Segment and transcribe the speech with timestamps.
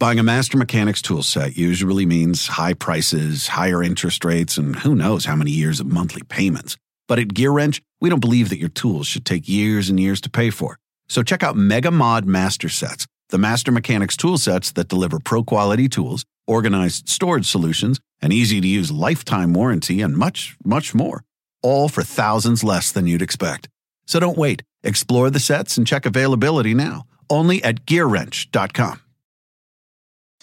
[0.00, 4.94] Buying a Master Mechanics tool set usually means high prices, higher interest rates, and who
[4.94, 6.78] knows how many years of monthly payments.
[7.06, 10.22] But at Gear Wrench, we don't believe that your tools should take years and years
[10.22, 10.78] to pay for.
[11.10, 15.42] So check out Mega Mod Master Sets, the Master Mechanics tool sets that deliver pro
[15.44, 21.24] quality tools, organized storage solutions, an easy to use lifetime warranty, and much, much more.
[21.62, 23.68] All for thousands less than you'd expect.
[24.06, 24.62] So don't wait.
[24.82, 27.04] Explore the sets and check availability now.
[27.28, 29.02] Only at GearWrench.com.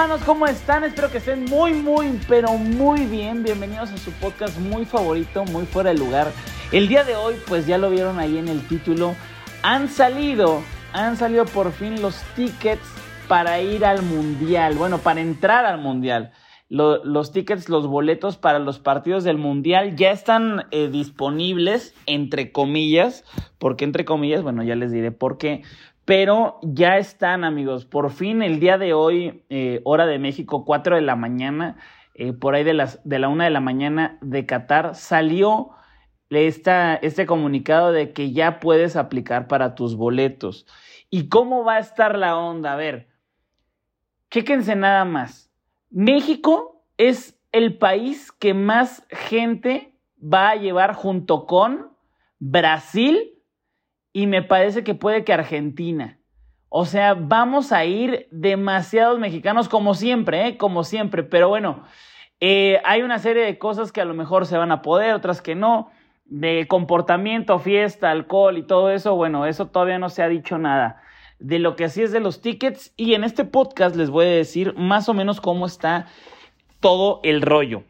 [0.00, 0.84] Hermanos, ¿cómo están?
[0.84, 3.42] Espero que estén muy, muy, pero muy bien.
[3.42, 6.30] Bienvenidos a su podcast muy favorito, muy fuera de lugar.
[6.70, 9.16] El día de hoy, pues ya lo vieron ahí en el título,
[9.64, 12.86] han salido, han salido por fin los tickets
[13.26, 14.76] para ir al Mundial.
[14.76, 16.30] Bueno, para entrar al Mundial.
[16.68, 23.24] los tickets, los boletos para los partidos del Mundial ya están eh, disponibles, entre comillas.
[23.58, 24.44] ¿Por qué entre comillas?
[24.44, 25.64] Bueno, ya les diré por qué.
[26.08, 27.84] Pero ya están, amigos.
[27.84, 31.76] Por fin, el día de hoy, eh, hora de México, 4 de la mañana,
[32.14, 35.72] eh, por ahí de, la 1 de la mañana de Qatar, salió
[36.30, 40.66] este comunicado de que ya puedes aplicar para tus boletos.
[41.10, 42.72] ¿Y cómo va a estar la onda?
[42.72, 43.08] A ver,
[44.30, 45.52] chéquense nada más.
[45.90, 51.92] México es el país que más gente va a llevar junto con
[52.38, 53.37] Brasil
[54.12, 56.18] y me parece que puede que Argentina.
[56.68, 60.56] O sea, vamos a ir demasiados mexicanos como siempre, ¿eh?
[60.58, 61.22] como siempre.
[61.22, 61.84] Pero bueno,
[62.40, 65.40] eh, hay una serie de cosas que a lo mejor se van a poder, otras
[65.40, 65.90] que no.
[66.26, 71.00] De comportamiento, fiesta, alcohol y todo eso, bueno, eso todavía no se ha dicho nada.
[71.38, 74.30] De lo que sí es de los tickets y en este podcast les voy a
[74.30, 76.06] decir más o menos cómo está
[76.80, 77.84] todo el rollo.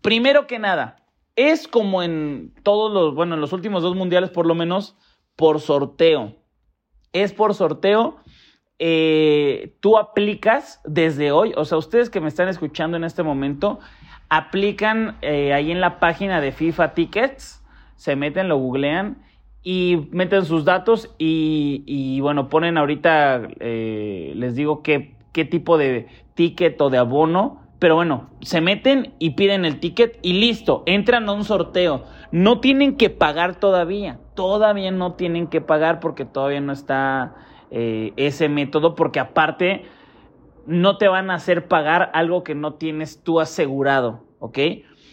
[0.00, 1.02] Primero que nada,
[1.34, 4.96] es como en todos los, bueno, en los últimos dos mundiales por lo menos,
[5.36, 6.34] por sorteo.
[7.12, 8.16] Es por sorteo.
[8.78, 13.78] Eh, tú aplicas desde hoy, o sea, ustedes que me están escuchando en este momento,
[14.28, 17.64] aplican eh, ahí en la página de FIFA Tickets,
[17.96, 19.22] se meten, lo googlean
[19.62, 26.08] y meten sus datos y, bueno, ponen ahorita, eh, les digo qué, qué tipo de
[26.34, 31.28] ticket o de abono pero bueno, se meten y piden el ticket y listo, entran
[31.28, 32.04] a un sorteo.
[32.32, 37.34] No tienen que pagar todavía, todavía no tienen que pagar porque todavía no está
[37.70, 39.84] eh, ese método, porque aparte
[40.66, 44.58] no te van a hacer pagar algo que no tienes tú asegurado, ¿ok?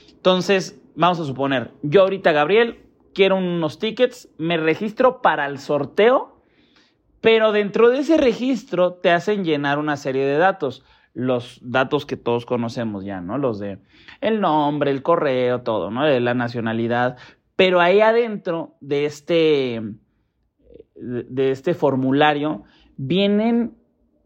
[0.09, 2.79] Entonces, vamos a suponer, yo ahorita, Gabriel,
[3.13, 6.41] quiero unos tickets, me registro para el sorteo,
[7.21, 12.17] pero dentro de ese registro te hacen llenar una serie de datos los datos que
[12.17, 13.37] todos conocemos ya, ¿no?
[13.37, 13.79] Los de
[14.21, 16.05] el nombre, el correo, todo, ¿no?
[16.05, 17.17] De la nacionalidad.
[17.55, 19.81] Pero ahí adentro de este,
[20.95, 22.63] de este formulario
[22.97, 23.77] vienen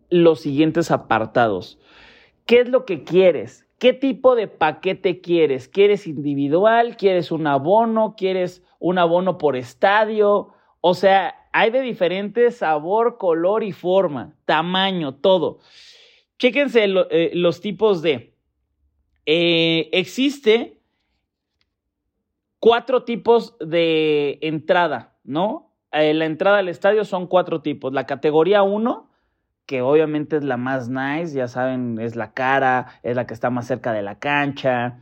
[0.09, 1.79] los siguientes apartados.
[2.45, 3.67] ¿Qué es lo que quieres?
[3.79, 5.67] ¿Qué tipo de paquete quieres?
[5.67, 6.97] ¿Quieres individual?
[6.97, 8.15] ¿Quieres un abono?
[8.17, 10.53] ¿Quieres un abono por estadio?
[10.79, 15.59] O sea, hay de diferente sabor, color y forma, tamaño, todo.
[16.39, 18.33] Chéquense eh, los tipos de...
[19.25, 20.79] Eh, existe
[22.59, 25.73] cuatro tipos de entrada, ¿no?
[25.91, 27.91] Eh, la entrada al estadio son cuatro tipos.
[27.91, 29.09] La categoría 1,
[29.65, 33.49] que obviamente es la más nice, ya saben, es la cara, es la que está
[33.49, 34.99] más cerca de la cancha,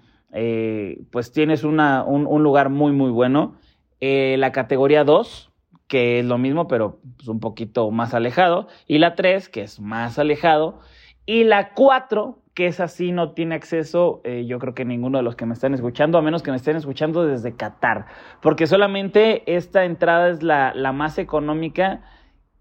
[1.11, 3.55] pues tienes una, un, lugar muy, muy bueno.
[4.01, 5.51] la categoría 2,
[5.87, 8.67] que es lo mismo, pero pues, un poquito más alejado.
[8.87, 10.79] Y la 3, que es más alejado.
[11.25, 15.23] Y la 4, que es así, no tiene acceso, eh, yo creo que ninguno de
[15.23, 18.05] los que me están escuchando, a menos que me estén escuchando desde Qatar,
[18.41, 22.01] porque solamente esta entrada es la, más económica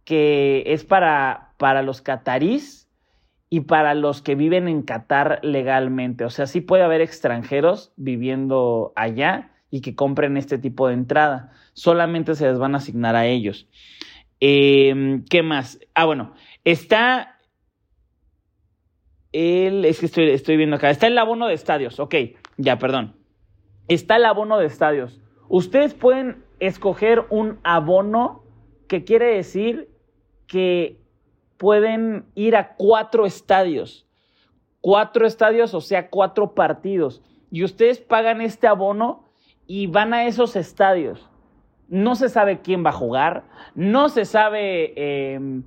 [0.05, 2.88] que es para, para los catarís
[3.50, 6.25] y para los que viven en Qatar legalmente.
[6.25, 11.52] O sea, sí puede haber extranjeros viviendo allá y que compren este tipo de entrada.
[11.72, 13.69] Solamente se les van a asignar a ellos.
[14.40, 15.78] Em, ¿Qué más?
[15.94, 16.34] Ah, bueno,
[16.64, 17.33] está
[19.34, 20.90] es que estoy, estoy viendo acá.
[20.90, 21.98] Está el abono de estadios.
[21.98, 22.14] Ok,
[22.56, 23.16] ya, perdón.
[23.88, 25.20] Está el abono de estadios.
[25.48, 28.44] Ustedes pueden escoger un abono
[28.86, 29.90] que quiere decir
[30.46, 31.00] que
[31.56, 34.06] pueden ir a cuatro estadios.
[34.81, 37.20] Cuatro estadios, o sea, cuatro partidos.
[37.50, 39.25] Y ustedes pagan este abono
[39.66, 41.28] y van a esos estadios.
[41.88, 43.44] No se sabe quién va a jugar,
[43.75, 45.64] no se sabe em,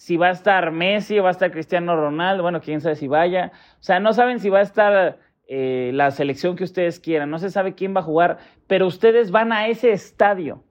[0.00, 3.06] si va a estar Messi o va a estar Cristiano Ronaldo, bueno, quién sabe si
[3.06, 3.52] vaya.
[3.80, 7.38] O sea, no saben si va a estar eh, la selección que ustedes quieran, no
[7.38, 10.64] se sabe quién va a jugar, pero ustedes van a ese estadio.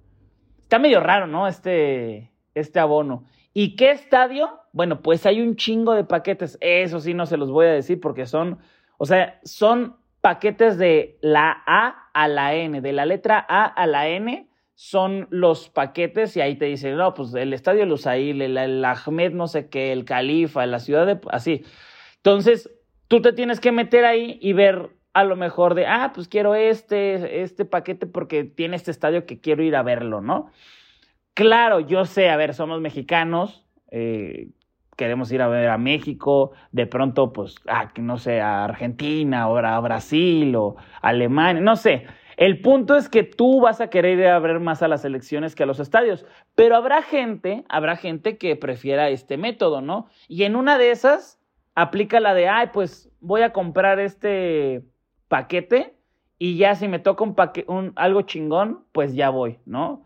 [0.61, 1.47] Está medio raro, ¿no?
[1.47, 3.25] Este, este abono.
[3.53, 4.49] ¿Y qué estadio?
[4.73, 6.57] Bueno, pues hay un chingo de paquetes.
[6.59, 8.57] Eso sí no se los voy a decir porque son,
[8.97, 13.85] o sea, son paquetes de la A a la N, de la letra A a
[13.85, 14.48] la N
[14.81, 19.33] son los paquetes y ahí te dicen, no, pues el estadio Lusail, el, el Ahmed
[19.33, 21.65] no sé qué, el Califa, la ciudad de, así.
[22.15, 22.71] Entonces,
[23.09, 26.55] tú te tienes que meter ahí y ver a lo mejor de, ah, pues quiero
[26.55, 30.49] este, este paquete porque tiene este estadio que quiero ir a verlo, ¿no?
[31.33, 34.47] Claro, yo sé, a ver, somos mexicanos, eh,
[34.95, 39.57] queremos ir a ver a México, de pronto, pues, ah, no sé, a Argentina, o
[39.57, 42.07] a Brasil, o Alemania, no sé.
[42.39, 45.55] El punto es que tú vas a querer ir a ver más a las elecciones
[45.55, 46.25] que a los estadios,
[46.55, 50.07] pero habrá gente, habrá gente que prefiera este método, ¿no?
[50.29, 51.37] Y en una de esas
[51.75, 54.85] aplica la de, ay, pues voy a comprar este
[55.27, 55.97] paquete
[56.37, 57.35] y ya si me toca un,
[57.67, 60.05] un algo chingón, pues ya voy, ¿no?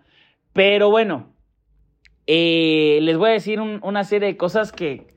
[0.53, 1.35] Pero bueno,
[2.25, 5.13] eh, les voy a decir una serie de cosas que,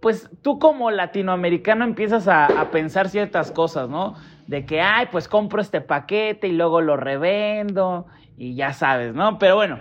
[0.00, 4.14] pues tú como latinoamericano empiezas a, a, pensar ciertas cosas, ¿no?
[4.46, 8.06] De que, ay, pues compro este paquete y luego lo revendo
[8.36, 9.38] y ya sabes, ¿no?
[9.38, 9.80] Pero bueno,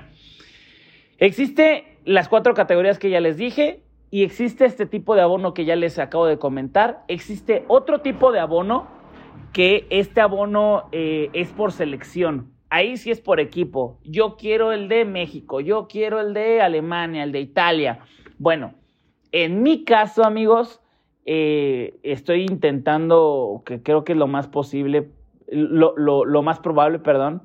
[1.17, 5.65] existe las cuatro categorías que ya les dije y existe este tipo de abono que
[5.65, 7.03] ya les acabo de comentar.
[7.07, 8.87] Existe otro tipo de abono
[9.53, 13.99] que este abono eh, es por selección ahí sí es por equipo.
[14.03, 17.99] Yo quiero el de México, yo quiero el de Alemania, el de Italia.
[18.37, 18.73] Bueno,
[19.31, 20.81] en mi caso, amigos,
[21.25, 25.09] eh, estoy intentando, que creo que es lo más posible,
[25.47, 27.43] lo, lo, más probable, perdón,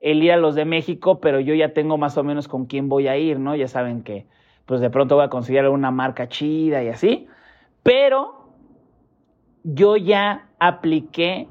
[0.00, 2.88] el ir a los de México, pero yo ya tengo más o menos con quién
[2.88, 3.54] voy a ir, ¿no?
[3.54, 4.26] Ya saben que,
[4.66, 7.28] pues de pronto voy a conseguir alguna marca chida y así,
[7.82, 8.48] pero
[9.64, 11.48] yo ya apliqué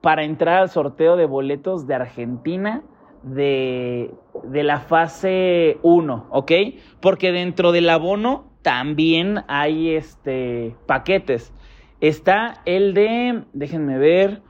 [0.00, 2.82] para entrar al sorteo de boletos de Argentina
[3.22, 4.12] de,
[4.52, 6.52] la fase 1, ¿ok?
[7.00, 11.52] Porque dentro del abono también hay este, paquetes.
[12.00, 14.40] Está el de, déjenme ver,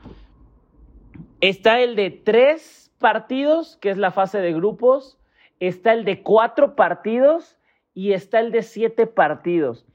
[1.41, 5.19] está el de tres partidos, que es la fase de grupos,
[5.59, 7.57] está el de cuatro partidos
[7.93, 9.85] y está el de siete partidos.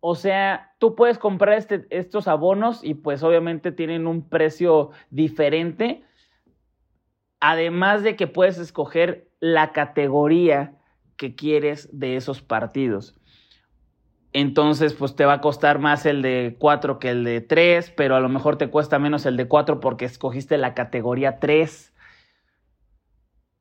[0.00, 6.02] O sea, tú puedes comprar este, estos abonos y pues obviamente tienen un precio diferente.
[7.38, 10.74] Además de que puedes escoger la categoría
[11.16, 13.17] que quieres de esos partidos.
[14.32, 18.14] Entonces, pues te va a costar más el de 4 que el de 3, pero
[18.14, 21.94] a lo mejor te cuesta menos el de 4 porque escogiste la categoría 3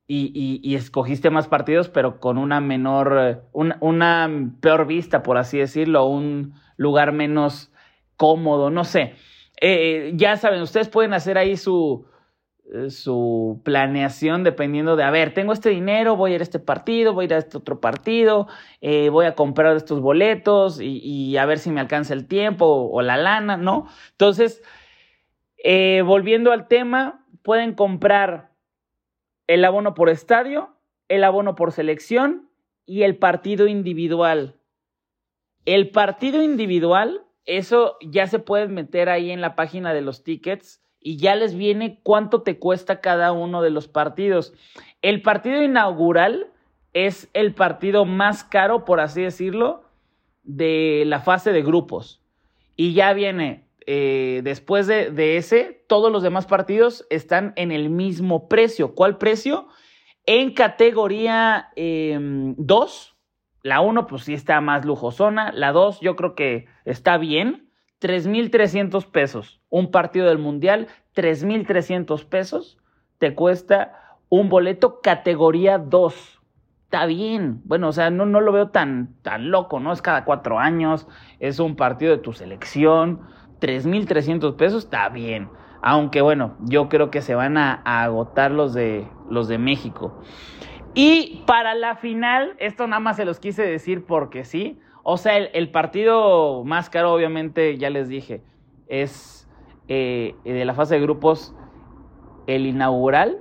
[0.09, 4.29] y, escogiste más partidos, pero con una menor, una,
[4.61, 7.71] peor vista, por así decirlo, un lugar menos
[8.15, 9.15] cómodo, no sé.
[9.59, 12.16] Eh, ya saben, ustedes pueden hacer ahí su, eh,
[12.89, 17.13] su planeación dependiendo de, a ver, tengo este dinero, voy a ir a este partido,
[17.13, 18.47] voy a ir a este otro partido,
[18.81, 23.01] eh, voy a comprar estos boletos y, a ver si me alcanza el tiempo o,
[23.01, 23.87] la lana, ¿no?
[24.11, 24.63] Entonces,
[26.03, 28.51] volviendo al tema, pueden comprar
[29.47, 30.75] el abono por estadio,
[31.07, 32.49] el abono por selección
[32.85, 34.59] y el partido individual.
[35.65, 40.81] El partido individual, eso ya se puede meter ahí en la página de los tickets
[41.07, 44.53] y ya les viene cuánto te cuesta cada uno de los partidos.
[45.01, 46.51] El partido inaugural
[46.91, 49.85] es el partido más caro, por así decirlo,
[50.43, 52.21] de la fase de grupos.
[52.75, 58.49] Y ya viene eh, después de, ese, todos los demás partidos están en el mismo
[58.49, 58.93] precio.
[58.93, 59.69] ¿Cuál precio?
[60.25, 62.55] En categoría 2, em,
[63.63, 67.66] la 1 pues sí está más lujosona, la 2 yo creo que está bien,
[68.01, 69.61] 3.300 pesos.
[69.69, 72.77] Un partido del Mundial, 3.300 pesos,
[73.17, 76.37] te cuesta un boleto categoría 2
[76.87, 77.61] está bien.
[77.65, 79.91] Bueno, o sea, no, no lo veo tan, tan loco, ¿no?
[79.91, 81.05] Es cada cuatro años,
[81.39, 83.23] es un partido de tu selección.
[83.59, 85.49] 3.300 pesos está bien.
[85.81, 90.21] Aunque bueno, yo creo que se van a, agotar los de, los de México.
[90.93, 94.79] Y para la final, esto nada más se los quise decir porque sí.
[95.09, 98.41] O sea, el, partido más caro, obviamente, ya les dije,
[98.89, 99.47] es
[99.87, 101.55] eh, de la fase de grupos
[102.45, 103.37] el inaugural.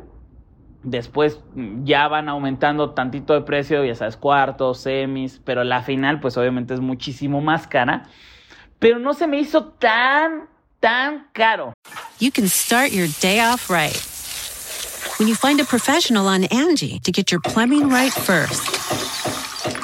[0.84, 1.42] Después
[1.82, 6.72] ya van aumentando tantito de precio, ya sabes, cuartos, semis, pero la final pues obviamente
[6.72, 8.04] es muchísimo más cara.
[8.78, 11.72] Pero no se me hizo tan, tan caro.
[12.20, 14.00] You can start your day off right.
[15.18, 18.75] When you find a professional on Angie to get your plumbing right first.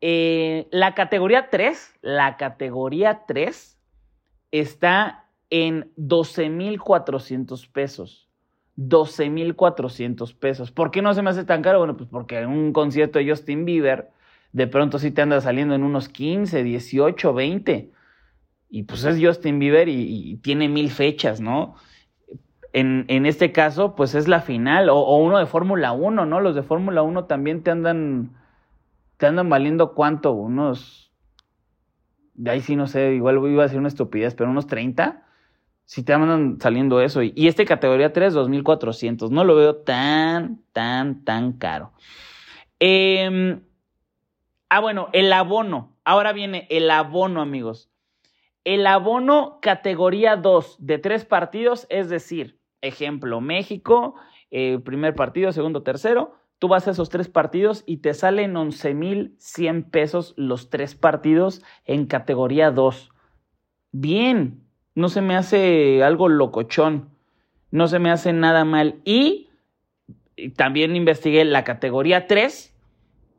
[0.00, 3.78] Eh, la categoría 3, la categoría 3
[4.50, 8.28] está en 12,400 pesos.
[8.76, 10.70] 12,400 pesos.
[10.70, 11.78] ¿Por qué no se me hace tan caro?
[11.78, 14.10] Bueno, pues porque en un concierto de Justin Bieber,
[14.52, 17.90] de pronto sí te anda saliendo en unos 15, 18, 20.
[18.70, 21.74] Y pues es Justin Bieber y, y tiene mil fechas, ¿no?
[22.72, 26.40] En, en, este caso, pues es la final, o, o uno de Fórmula 1, ¿no?
[26.40, 28.30] Los de Fórmula 1 también te andan
[29.20, 31.12] te andan valiendo cuánto, unos,
[32.32, 35.26] de ahí sí no sé, igual iba a decir una estupidez, pero unos 30,
[35.84, 37.22] si te andan saliendo eso.
[37.22, 41.92] Y, este categoría 3, 2400, no lo veo tan, tan, tan caro.
[42.80, 43.60] Eh,
[44.70, 45.98] ah, bueno, el abono.
[46.02, 47.90] Ahora viene el abono, amigos.
[48.64, 54.14] El abono categoría 2 de tres partidos, es decir, ejemplo, México,
[54.50, 59.84] eh, primer partido, segundo, tercero, Tú vas a esos tres partidos y te salen 11,100
[59.84, 63.10] pesos los tres partidos en categoría 2.
[63.92, 64.60] Bien,
[64.94, 67.08] no se me hace algo locochón,
[67.70, 69.00] no se me hace nada mal.
[69.06, 69.48] Y
[70.54, 72.76] también investigué la categoría 3,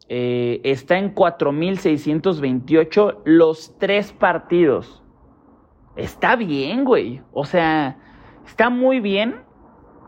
[0.09, 5.03] eh, está en 4,628 los tres partidos.
[5.95, 7.21] Está bien, güey.
[7.33, 7.99] O sea,
[8.47, 9.43] está muy bien,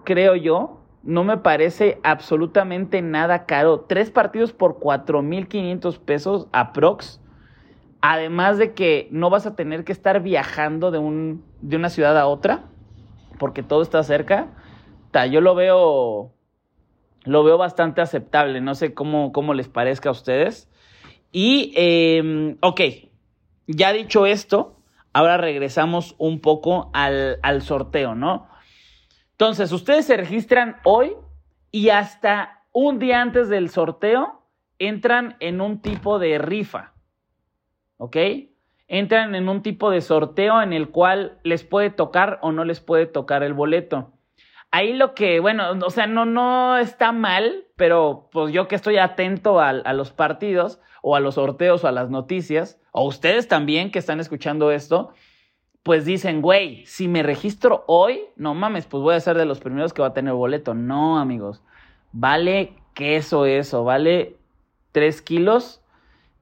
[0.03, 3.81] creo yo no me parece absolutamente nada caro.
[3.81, 7.19] Tres partidos por 4.500 pesos aprox.
[8.01, 12.17] Además de que no vas a tener que estar viajando de, un, de una ciudad
[12.17, 12.65] a otra,
[13.37, 14.47] porque todo está cerca.
[15.29, 16.31] yo lo veo,
[17.23, 18.61] lo veo bastante aceptable.
[18.61, 20.69] No sé cómo, cómo les parezca a ustedes.
[21.31, 22.81] Y, eh, ok,
[23.67, 24.77] ya dicho esto,
[25.11, 28.47] ahora regresamos un poco al, al sorteo, ¿no?
[29.33, 31.15] Entonces, ustedes se registran hoy
[31.71, 34.41] y hasta un día antes del sorteo
[34.79, 36.93] entran en un tipo de rifa.
[37.97, 38.17] ¿Ok?
[38.87, 42.79] Entran en un tipo de sorteo en el cual les puede tocar o no les
[42.79, 44.11] puede tocar el boleto.
[44.69, 48.97] Ahí lo que, bueno, o sea, no, no está mal, pero pues yo que estoy
[48.97, 53.47] atento a, a los partidos o a los sorteos o a las noticias, o ustedes
[53.47, 55.13] también que están escuchando esto,
[55.83, 59.59] pues dicen, güey, si me registro hoy, no mames, pues voy a ser de los
[59.59, 60.73] primeros que va a tener boleto.
[60.73, 61.61] No, amigos,
[62.13, 64.37] vale queso eso, vale
[64.93, 65.81] 3 kilos.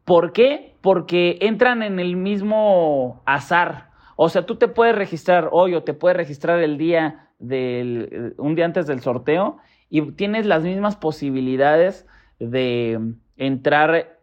[0.05, 0.75] ¿Por qué?
[0.81, 3.89] Porque entran en el mismo azar.
[4.15, 8.53] O sea, tú te puedes registrar hoy o te puedes registrar el día del, un
[8.53, 9.57] día antes del sorteo
[9.89, 12.05] y tienes las mismas posibilidades
[12.39, 14.19] de entrar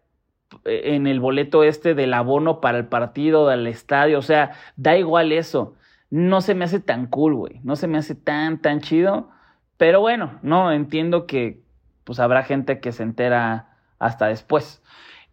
[0.64, 5.32] en el boleto este del abono para el partido, del estadio, o sea, da igual
[5.32, 5.74] eso.
[6.10, 7.60] No se me hace tan cool, güey.
[7.64, 9.28] No se me hace tan, tan chido.
[9.76, 11.60] Pero bueno, no, entiendo que
[12.04, 14.82] pues habrá gente que se entera hasta después.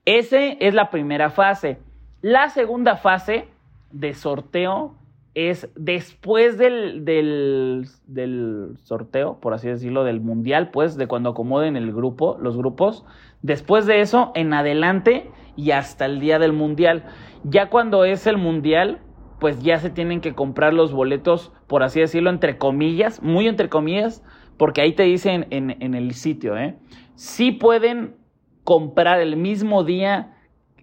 [0.04, 1.80] Ese es la primera fase.
[2.22, 3.48] La segunda fase
[3.92, 4.96] de sorteo
[5.36, 11.76] es después del, del, del, sorteo, por así decirlo, del mundial, pues, de cuando acomoden
[11.76, 13.06] el grupo, los grupos.
[13.46, 17.04] Después de eso, en adelante y hasta el día del mundial.
[17.44, 19.02] Ya cuando es el mundial,
[19.40, 23.70] pues ya se tienen que comprar los boletos, por así decirlo, entre comillas, muy entre
[23.70, 24.24] comillas,
[24.58, 26.76] porque ahí te dicen en, el sitio, ¿eh?
[27.14, 28.16] Sí pueden
[28.64, 30.38] comprar el mismo día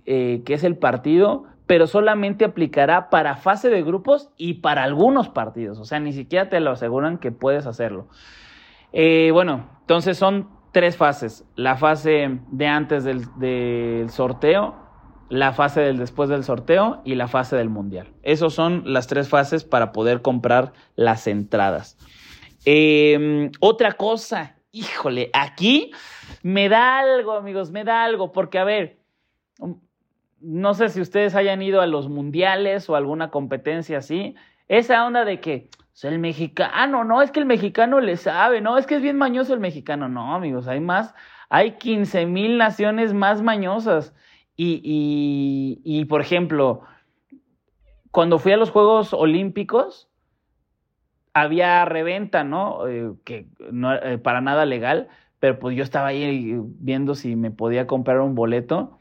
[0.07, 5.29] eh, que es el partido, pero solamente aplicará para fase de grupos y para algunos
[5.29, 5.81] partidos.
[5.81, 8.07] O sea, ni siquiera te lo aseguran que puedes hacerlo.
[8.93, 11.45] Eh, bueno, entonces son tres fases.
[11.55, 14.75] La fase de antes del, sorteo,
[15.29, 18.09] la fase del después del sorteo y la fase del mundial.
[18.23, 21.97] Esas son las tres fases para poder comprar las entradas.
[22.65, 25.93] Eh, otra cosa, híjole, aquí
[26.43, 28.99] me da algo, amigos, me da algo, porque a ver,
[30.41, 34.35] no sé si ustedes hayan ido a los mundiales o alguna competencia así,
[34.69, 38.79] esa onda de que o el mexicano, no, es que el mexicano le sabe, no,
[38.79, 41.15] es que es bien mañoso el mexicano, no, amigos, hay más,
[41.49, 44.15] hay 15 mil naciones más mañosas.
[44.57, 46.83] Y, y, y, por ejemplo,
[48.11, 50.09] cuando fui a los Juegos Olímpicos,
[51.35, 52.87] había reventa, ¿no?
[52.87, 55.09] Eh, que no eh, para nada legal,
[55.41, 58.99] pero pues yo estaba ahí viendo si me podía comprar un boleto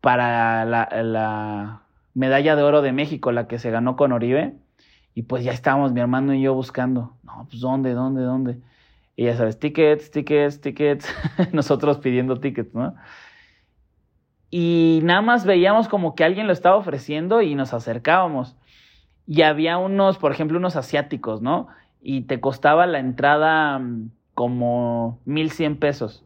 [0.00, 1.82] para la, la
[2.14, 4.61] medalla de oro de México, la que se ganó con Oribe.
[5.14, 7.16] Y pues ya estábamos mi hermano y yo buscando.
[7.22, 8.60] No, pues ¿dónde, dónde, dónde?
[9.14, 11.14] Y ya sabes, tickets, tickets, tickets.
[11.52, 12.94] Nosotros pidiendo tickets, ¿no?
[14.50, 18.56] Y nada más veíamos como que alguien lo estaba ofreciendo y nos acercábamos.
[19.26, 21.68] Y había unos, por ejemplo, unos asiáticos, ¿no?
[22.00, 26.24] Y te costaba la entrada mm, como 1100 pesos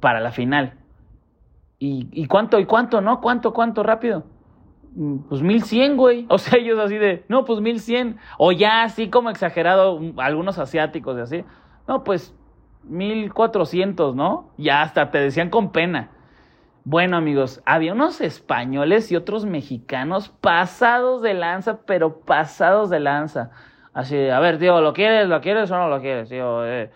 [0.00, 0.74] para la final.
[1.78, 2.58] ¿Y, ¿Y cuánto?
[2.60, 3.00] ¿Y cuánto?
[3.00, 3.20] ¿No?
[3.20, 3.52] ¿Cuánto?
[3.52, 3.82] ¿Cuánto?
[3.82, 4.24] Rápido.
[5.28, 6.26] Pues 1100, güey.
[6.28, 8.18] O sea, ellos así de, no, pues 1100.
[8.38, 11.44] O ya así como exagerado, algunos asiáticos y así.
[11.86, 12.34] No, pues
[12.84, 14.52] 1400, ¿no?
[14.56, 16.10] Ya hasta te decían con pena.
[16.84, 23.50] Bueno, amigos, había unos españoles y otros mexicanos pasados de lanza, pero pasados de lanza.
[23.92, 25.28] Así, a ver, tío, ¿lo quieres?
[25.28, 26.66] ¿Lo quieres o no lo quieres, tío?
[26.66, 26.90] Eh,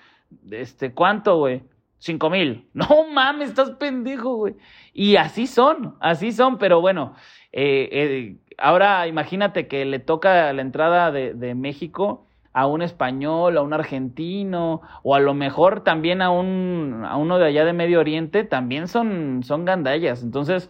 [0.50, 1.64] este, ¿cuánto, güey?
[1.98, 2.68] Cinco mil.
[2.74, 4.56] No mames, estás pendejo, güey.
[4.92, 7.14] Y así son, así son, pero bueno,
[7.56, 13.62] eh, eh, ahora imagínate que le toca la entrada de, México a un español, a
[13.62, 18.00] un argentino, o a lo mejor también a, un, a uno de allá de Medio
[18.00, 20.24] Oriente, también son, son gandallas.
[20.24, 20.68] Entonces,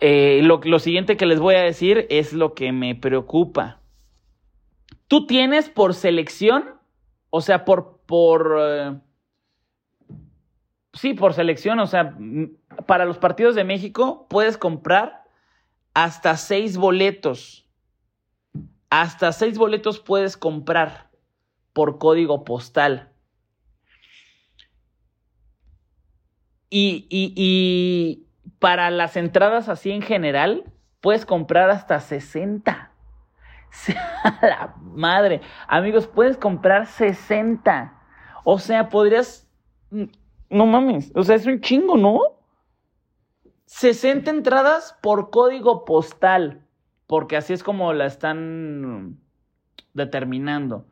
[0.00, 3.80] eh, lo, lo siguiente que les voy a decir es lo que me preocupa.
[5.08, 6.64] Tú tienes por selección,
[7.28, 9.02] o sea, por, por,
[10.94, 12.16] sí, por selección, o sea,
[12.86, 15.23] para los partidos de México puedes comprar
[15.94, 17.66] hasta seis boletos.
[18.90, 21.10] Hasta seis boletos puedes comprar
[21.72, 23.12] por código postal.
[26.70, 28.26] Y, y, y,
[28.58, 30.64] para las entradas así en general,
[31.00, 32.90] puedes comprar hasta 60.
[34.42, 35.40] la madre.
[35.68, 38.00] Amigos, puedes comprar 60.
[38.44, 39.48] O sea, podrías...
[40.50, 41.12] No mames.
[41.14, 42.20] O sea, es un chingo, ¿no?
[43.66, 46.66] 60 entradas por código postal.
[47.06, 49.18] Porque así es como la están
[49.92, 50.86] determinando.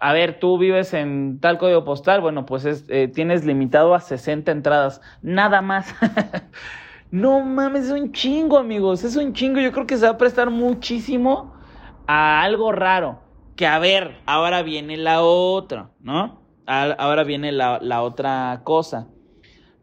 [0.00, 4.00] A ver, tú vives en tal código postal, bueno, pues es, eh, tienes limitado a
[4.00, 5.94] 60 entradas, nada más.
[7.10, 9.60] no mames, es un chingo, amigos, es un chingo.
[9.60, 11.54] Yo creo que se va a prestar muchísimo
[12.06, 13.20] a algo raro.
[13.56, 16.42] Que a ver, ahora viene la otra, ¿no?
[16.66, 19.08] Ahora viene la, la otra cosa.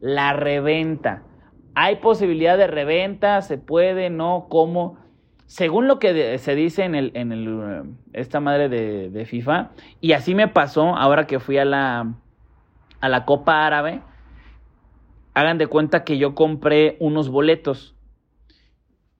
[0.00, 1.24] La reventa.
[1.74, 3.42] ¿Hay posibilidad de reventa?
[3.42, 4.10] ¿Se puede?
[4.10, 4.46] ¿No?
[4.48, 4.96] ¿Cómo?
[5.46, 10.12] Según lo que se dice en, el, en el, esta madre de, de, FIFA, y
[10.12, 12.14] así me pasó ahora que fui a la,
[13.00, 14.00] a la Copa Árabe,
[15.34, 17.94] hagan de cuenta que yo compré unos boletos.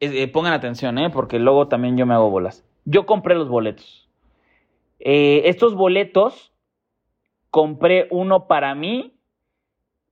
[0.01, 1.11] Eh, pongan atención, ¿eh?
[1.11, 2.65] porque luego también yo me hago bolas.
[2.85, 4.09] Yo compré los boletos.
[4.99, 6.53] Eh, estos boletos
[7.51, 9.19] compré uno para mí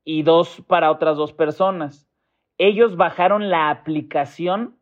[0.04, 2.06] y dos para otras dos personas.
[2.58, 4.76] Ellos bajaron la aplicación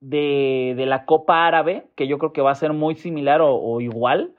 [0.00, 3.80] de, de la Copa Árabe, que yo creo que va a ser muy similar o,
[3.80, 4.34] igual.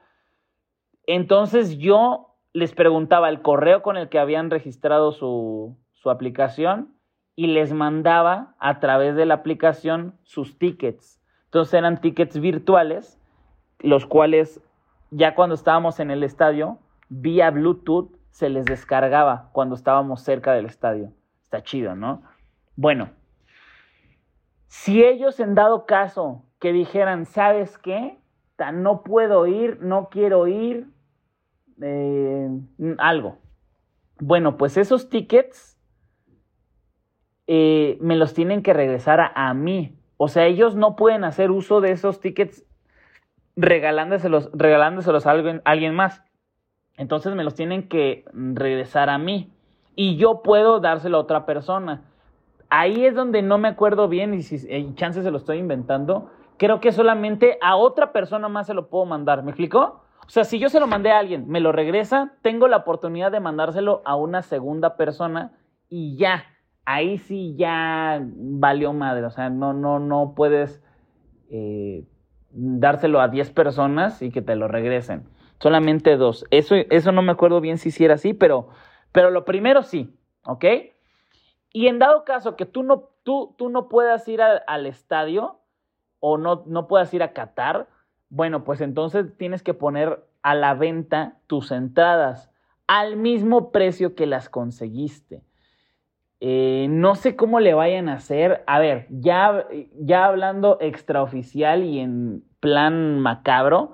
[1.06, 6.96] Entonces yo les preguntaba el correo con el que habían registrado su, su aplicación
[7.36, 11.22] y les mandaba a través de la aplicación sus tickets.
[11.46, 13.20] Entonces eran tickets virtuales,
[13.80, 14.62] los cuales
[15.12, 16.80] ya cuando estábamos en el estadio,
[17.10, 21.12] vía Bluetooth, se les descargaba cuando estábamos cerca del estadio.
[21.44, 22.24] Está chido, ¿no?
[22.82, 23.12] Bueno,
[24.66, 28.18] si ellos en dado caso que dijeran, ¿sabes qué?
[28.74, 30.88] No puedo ir, no quiero ir,
[31.80, 32.50] eh,
[32.98, 33.38] algo.
[34.20, 35.80] Bueno, pues esos tickets
[37.46, 41.52] eh, me los tienen que regresar a, a mí, o sea, ellos no pueden hacer
[41.52, 42.66] uso de esos tickets
[43.56, 46.24] regalándoselos, regalándoselos a alguien, a alguien más.
[46.98, 49.54] Entonces me los tienen que regresar a mí.
[49.96, 52.08] Y yo puedo dárselo a otra persona.
[52.74, 56.32] Ahí es donde no me acuerdo bien y si en chance se lo estoy inventando.
[56.56, 59.44] Creo que solamente a otra persona más se lo puedo mandar.
[59.44, 60.04] ¿Me explicó?
[60.26, 63.30] O sea, si yo se lo mandé a alguien, me lo regresa, tengo la oportunidad
[63.30, 65.52] de mandárselo a una segunda persona
[65.90, 66.46] y ya
[66.86, 70.82] ahí sí ya valió madre, o sea, no, no, no puedes
[71.50, 72.06] eh,
[72.52, 75.26] dárselo a 10 personas y que te lo regresen.
[75.60, 76.46] Solamente dos.
[76.52, 78.70] Eso, eso no me acuerdo bien si era así, pero,
[79.12, 80.64] pero lo primero sí, ¿ok?
[81.74, 85.60] Y en dado caso que tú no tú, tú no puedas ir al estadio
[86.20, 87.88] o no, no puedas ir a Qatar,
[88.30, 92.50] bueno, pues entonces tienes que poner a la venta tus entradas
[92.88, 95.44] al mismo precio que las conseguiste.
[96.40, 98.64] Eh, no sé cómo le vayan a hacer.
[98.66, 99.68] A ver, ya,
[100.00, 103.92] ya hablando extraoficial y en plan macabro,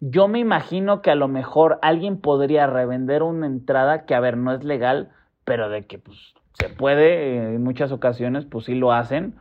[0.00, 4.36] yo me imagino que a lo mejor alguien podría revender una entrada que, a ver,
[4.38, 5.10] no es legal,
[5.44, 9.34] pero de que pues, se puede, eh, en muchas ocasiones, pues sí lo hacen.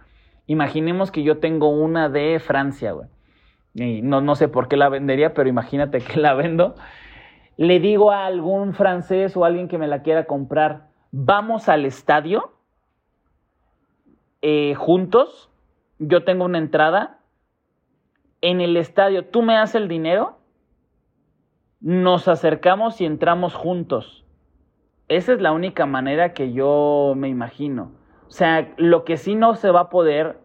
[0.48, 3.08] Imaginemos que yo tengo una de Francia, güey.
[3.76, 6.76] Y no, no sé por qué la vendería, pero imagínate que la vendo.
[7.58, 12.54] Le digo a algún francés o alguien que me la quiera comprar, vamos al estadio
[14.42, 15.50] eh, juntos.
[16.00, 17.20] Yo tengo una entrada.
[18.42, 20.40] En el estadio, tú me das el dinero
[21.82, 24.26] nos acercamos y entramos juntos.
[25.10, 27.92] Esa es la única manera que yo me imagino.
[28.28, 30.40] O sea, lo que sí no se va a poder,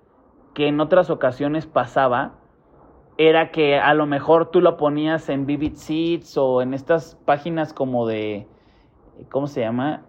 [0.54, 2.32] que en otras ocasiones pasaba,
[3.18, 7.74] era que a lo mejor tú lo ponías en Vivid Seats o en estas páginas
[7.74, 8.48] como de,
[9.30, 10.06] ¿cómo se llama?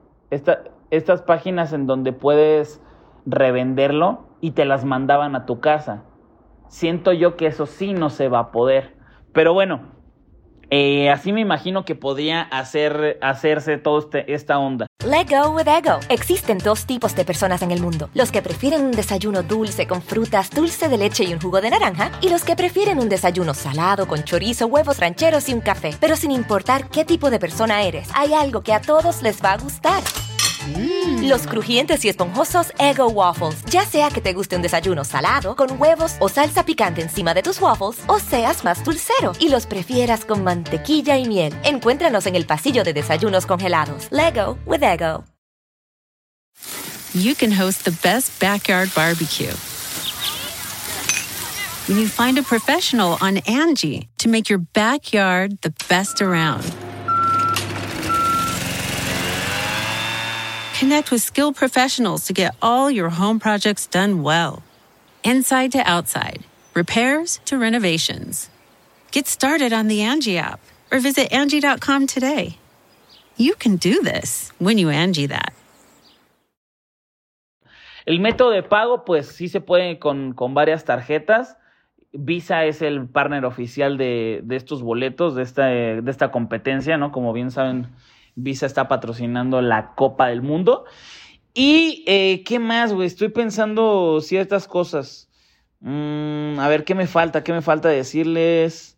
[0.89, 2.81] estas páginas en donde puedes
[3.25, 6.03] revenderlo y te las mandaban a tu casa.
[6.67, 8.95] Siento yo que eso sí no se va a poder.
[9.33, 9.94] Pero bueno,
[10.69, 14.87] eh, así me imagino que podría hacer, hacerse toda este, esta onda.
[15.05, 15.99] Let go with ego.
[16.09, 20.01] Existen dos tipos de personas en el mundo: los que prefieren un desayuno dulce con
[20.01, 23.53] frutas, dulce de leche y un jugo de naranja, y los que prefieren un desayuno
[23.53, 25.91] salado con chorizo, huevos rancheros y un café.
[25.99, 29.53] Pero sin importar qué tipo de persona eres, hay algo que a todos les va
[29.53, 30.01] a gustar.
[30.67, 31.27] Mm.
[31.27, 33.63] Los crujientes y esponjosos Ego Waffles.
[33.65, 37.43] Ya sea que te guste un desayuno salado, con huevos o salsa picante encima de
[37.43, 41.53] tus waffles, o seas más dulcero y los prefieras con mantequilla y miel.
[41.63, 44.07] Encuéntranos en el pasillo de desayunos congelados.
[44.11, 45.23] Lego with Ego.
[47.13, 49.53] You can host the best backyard barbecue.
[51.87, 56.65] When you find a professional on Angie to make your backyard the best around.
[60.79, 64.61] Connect with skilled professionals to get all your home projects done well.
[65.23, 68.49] Inside to outside, repairs to renovations.
[69.11, 70.59] Get started on the Angie app
[70.91, 72.57] or visit Angie.com today.
[73.37, 75.53] You can do this when you Angie that.
[78.05, 81.55] El método de pago, pues sí se puede con, con varias tarjetas.
[82.11, 87.13] Visa es el partner oficial de, de estos boletos, de esta, de esta competencia, ¿no?
[87.13, 87.87] Como bien saben,
[88.35, 90.85] Visa está patrocinando la Copa del Mundo.
[91.53, 93.07] Y, eh, ¿qué más, güey?
[93.07, 95.29] Estoy pensando ciertas cosas.
[95.79, 97.43] Mm, a ver, ¿qué me falta?
[97.43, 98.97] ¿Qué me falta decirles?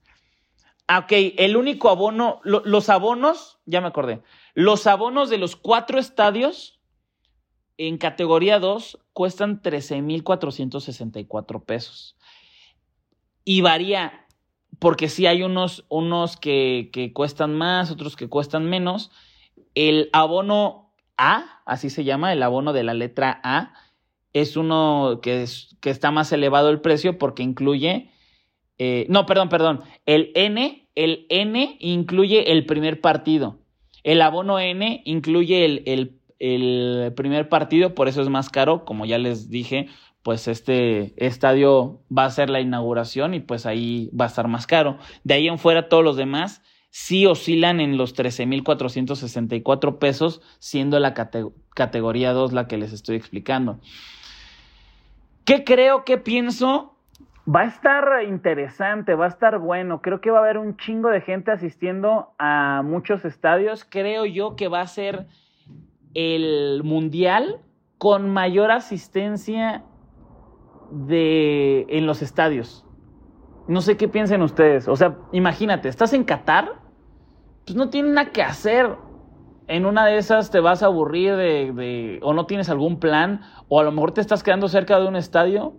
[0.88, 4.21] Ah, ok, el único abono, los abonos, ya me acordé.
[4.54, 6.78] Los abonos de los cuatro estadios
[7.78, 12.17] en categoría 2 cuestan 13,464 pesos.
[13.43, 14.26] Y varía,
[14.80, 19.12] porque sí hay unos, unos que, que cuestan más, otros que cuestan menos.
[19.78, 23.74] El abono A, así se llama, el abono de la letra A,
[24.34, 28.10] es uno que, es, que está más elevado el precio porque incluye,
[28.80, 33.60] eh, no, perdón, perdón, el N, el N incluye el primer partido.
[34.02, 39.06] El abono N incluye el, el, el primer partido, por eso es más caro, como
[39.06, 39.90] ya les dije,
[40.24, 44.66] pues este estadio va a ser la inauguración y pues ahí va a estar más
[44.66, 44.98] caro.
[45.24, 46.63] De ahí en fuera todos los demás
[46.98, 53.80] sí oscilan en los 13.464 pesos, siendo la categoría 2 la que les estoy explicando.
[55.46, 56.98] ¿Qué creo, qué pienso?
[57.48, 60.02] Va a estar interesante, va a estar bueno.
[60.02, 63.86] Creo que va a haber un chingo de gente asistiendo a muchos estadios.
[63.88, 65.28] Creo yo que va a ser
[66.16, 67.62] el mundial
[68.00, 69.84] con mayor asistencia
[70.90, 72.86] de, en los estadios.
[73.68, 74.88] No sé qué piensen ustedes.
[74.88, 76.87] O sea, imagínate, estás en Qatar,
[77.67, 78.95] pues no tienes nada que hacer.
[79.67, 83.82] En una de esas te vas a aburrir de, o no tienes algún plan, o
[83.82, 85.73] a lo mejor te estás quedando cerca de un estadio.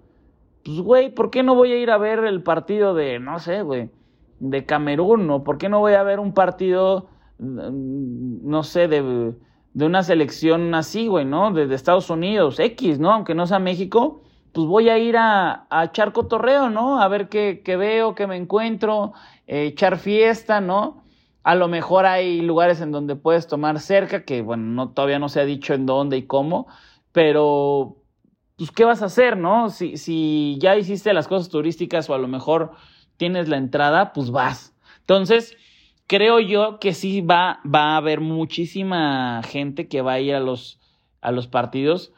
[0.62, 3.62] Pues, güey, ¿por qué no voy a ir a ver el partido de, no sé,
[3.62, 3.90] güey,
[4.38, 5.30] de Camerún?
[5.30, 9.34] ¿O por qué no voy a ver un partido, mm, no sé, de,
[9.72, 11.52] de una selección así, güey, ¿no?
[11.52, 13.12] De, de Estados Unidos, X, ¿no?
[13.12, 14.22] Aunque no sea México
[14.52, 17.00] pues voy a ir a, a echar cotorreo, ¿no?
[17.00, 19.12] A ver qué, veo, qué me encuentro,
[19.46, 21.04] eh, echar fiesta, ¿no?
[21.48, 25.30] A lo mejor hay lugares en donde puedes tomar cerca, que bueno, no, todavía no
[25.30, 26.66] se ha dicho en dónde y cómo,
[27.10, 27.96] pero
[28.58, 29.70] pues ¿qué vas a hacer, no?
[29.70, 32.72] Si, si ya hiciste las cosas turísticas o a lo mejor
[33.16, 34.76] tienes la entrada, pues vas.
[35.00, 35.56] Entonces,
[36.06, 40.40] creo yo que sí va, va a haber muchísima gente que va a ir a
[40.40, 40.78] los,
[41.22, 42.12] a los partidos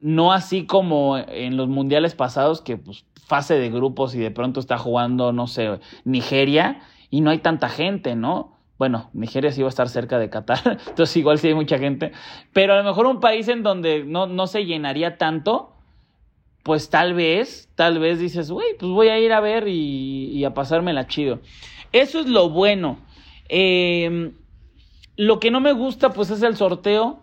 [0.00, 4.58] no así como en los mundiales pasados, que pues fase de grupos y de pronto
[4.58, 8.56] está jugando, no sé, Nigeria y no hay tanta gente, ¿no?
[8.78, 12.12] Bueno, Nigeria sí va a estar cerca de Qatar, entonces igual sí hay mucha gente,
[12.52, 15.72] pero a lo mejor un país en donde no, no se llenaría tanto,
[16.62, 20.52] pues tal vez, tal vez dices, güey, pues voy a ir a ver y, a
[20.52, 21.38] pasármela chido.
[21.92, 22.98] Eso es lo bueno.
[23.48, 24.32] Eh,
[25.16, 27.20] lo que no me gusta, pues es el sorteo.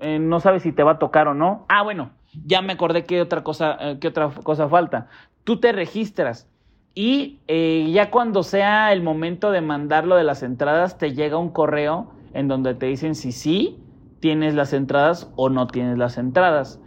[0.00, 1.64] Eh, no sabes si te va a tocar o no.
[1.68, 2.10] Ah, bueno,
[2.44, 5.08] ya me acordé que otra cosa, eh, que otra cosa falta.
[5.44, 6.48] Tú te registras
[6.94, 11.50] y eh, ya cuando sea el momento de mandarlo de las entradas, te llega un
[11.50, 13.78] correo en donde te dicen si sí
[14.20, 16.80] tienes las entradas o no tienes las entradas.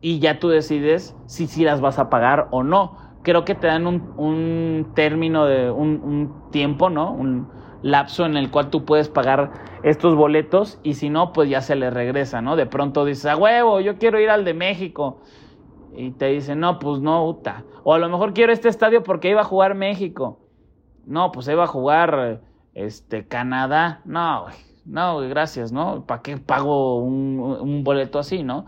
[0.00, 2.96] Y ya tú decides si sí las vas a pagar o no.
[3.22, 7.12] Creo que te dan un, un término de un, un tiempo, ¿no?
[7.12, 7.48] Un,
[7.82, 11.76] lapso en el cual tú puedes pagar estos boletos y si no, pues ya se
[11.76, 12.56] le regresa, ¿no?
[12.56, 15.22] De pronto dices, a huevo, yo quiero ir al de México.
[15.94, 17.64] Y te dicen, no, pues no, Uta.
[17.84, 20.38] O a lo mejor quiero este estadio porque iba a jugar México.
[21.06, 22.40] No, pues iba a jugar
[22.74, 24.00] este, Canadá.
[24.04, 24.46] No,
[24.84, 26.06] no, gracias, ¿no?
[26.06, 28.66] ¿Para qué pago un, un boleto así, no?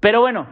[0.00, 0.46] Pero bueno,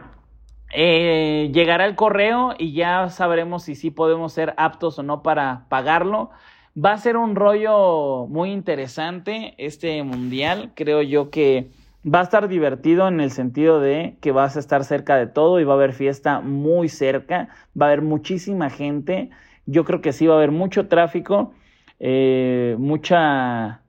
[0.75, 5.67] eh, llegará el correo y ya sabremos si sí podemos ser aptos o no para
[5.69, 6.31] pagarlo.
[6.75, 10.71] Va a ser un rollo muy interesante este mundial.
[10.73, 11.69] Creo yo que
[12.05, 15.59] va a estar divertido en el sentido de que vas a estar cerca de todo
[15.59, 17.49] y va a haber fiesta muy cerca.
[17.79, 19.29] Va a haber muchísima gente.
[19.65, 21.53] Yo creo que sí va a haber mucho tráfico,
[21.99, 23.83] eh, mucha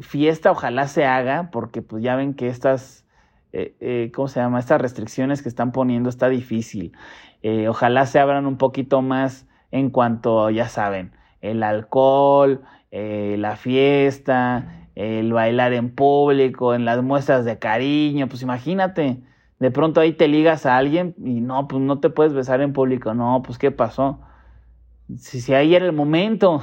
[0.00, 0.50] fiesta.
[0.50, 3.06] Ojalá se haga porque pues ya ven que estas,
[3.52, 4.58] eh, eh, ¿cómo se llama?
[4.58, 6.92] Estas restricciones que están poniendo está difícil.
[7.68, 15.32] Ojalá se abran un poquito más en cuanto, ya saben, el alcohol, la fiesta, el
[15.32, 19.18] bailar en público, en las muestras de cariño, pues imagínate,
[19.58, 22.72] de pronto ahí te ligas a alguien y no, pues no te puedes besar en
[22.72, 24.20] público, no, pues qué pasó.
[25.16, 26.60] Si, si ahí era el momento.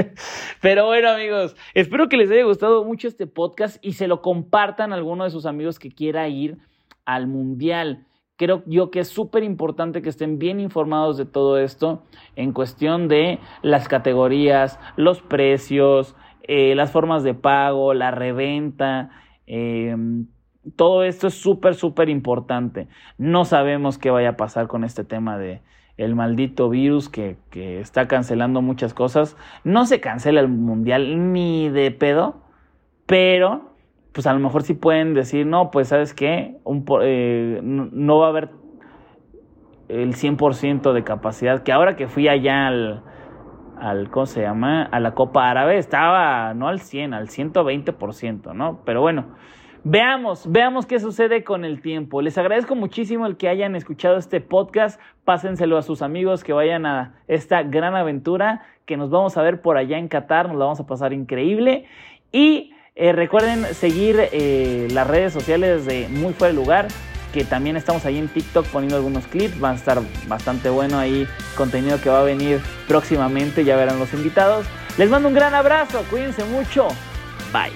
[0.60, 4.92] Pero bueno, amigos, espero que les haya gustado mucho este podcast y se lo compartan
[4.92, 6.58] a alguno de sus amigos que quiera ir
[7.04, 8.06] al mundial
[8.40, 12.04] creo yo que es súper importante que estén bien informados de todo esto
[12.36, 16.16] en cuestión de las categorías, los precios,
[16.52, 19.10] eh, las formas de pago, la reventa.
[19.46, 19.96] Eh,
[20.74, 22.88] todo esto es súper, súper importante.
[23.18, 25.62] No sabemos qué vaya a pasar con este tema de
[25.96, 29.36] el maldito virus que, que está cancelando muchas cosas.
[29.62, 32.42] No se cancela el mundial ni de pedo,
[33.06, 33.70] pero
[34.10, 38.26] pues a lo mejor sí pueden decir, no, pues sabes qué, Un, eh, no, va
[38.26, 38.50] a haber
[39.86, 43.04] el 100% de capacidad, que ahora que fui allá al,
[43.80, 44.84] al, ¿cómo se llama?
[44.84, 48.80] A la Copa Árabe, estaba no al 100, al 120%, ¿no?
[48.84, 49.26] Pero bueno,
[49.84, 52.22] veamos, veamos qué sucede con el tiempo.
[52.22, 56.86] Les agradezco muchísimo el que hayan escuchado este podcast, pásenselo a sus amigos que vayan
[56.86, 60.64] a esta gran aventura, que nos vamos a ver por allá en Qatar, nos la
[60.66, 61.86] vamos a pasar increíble
[62.32, 62.74] y...
[62.96, 66.88] Eh, recuerden seguir eh, las redes sociales de Muy Fuera de Lugar,
[67.32, 69.62] que también estamos ahí en TikTok poniendo algunos clips.
[69.62, 74.12] Va a estar bastante bueno ahí, contenido que va a venir próximamente, ya verán los
[74.12, 74.66] invitados.
[74.98, 76.88] Les mando un gran abrazo, cuídense mucho.
[77.52, 77.72] Bye.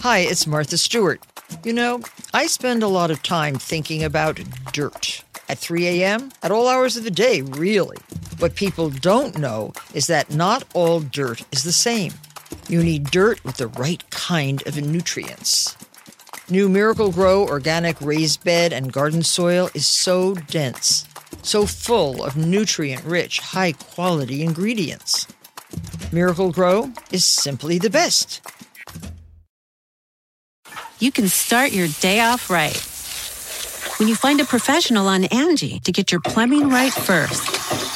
[0.00, 1.20] Hi, it's Martha Stewart.
[1.64, 2.00] You know,
[2.32, 4.40] I spend a lot of time thinking about
[4.72, 5.24] dirt.
[5.48, 7.96] At 3 a.m., at all hours of the day, really.
[8.38, 12.12] What people don't know is that not all dirt is the same.
[12.68, 15.76] You need dirt with the right kind of nutrients.
[16.50, 21.06] New Miracle Grow organic raised bed and garden soil is so dense,
[21.42, 25.28] so full of nutrient rich, high quality ingredients.
[26.12, 28.40] Miracle Grow is simply the best.
[30.98, 32.76] You can start your day off right
[34.00, 37.95] when you find a professional on Angie to get your plumbing right first.